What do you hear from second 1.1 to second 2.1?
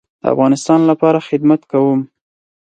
خدمت کوم